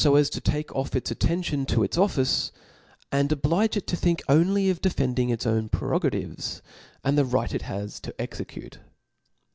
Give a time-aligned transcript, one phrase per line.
[0.01, 0.15] 6* ^^^^^
[0.63, 2.51] ^*^^^^^'^ attention to its office,
[3.11, 6.63] and oblige it to think only of defending its own pre rogatives,
[7.05, 8.79] ahd the right it has to execute.